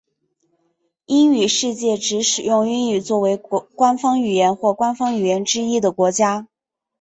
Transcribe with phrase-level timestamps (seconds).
[1.05, 6.47] 英语世界指使用英语作为官方语言或官方语言之一的国家。